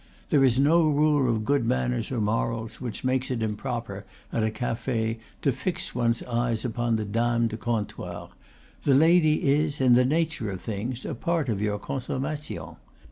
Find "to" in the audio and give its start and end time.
5.43-5.51